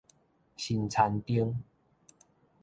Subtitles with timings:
[0.57, 1.55] 神田町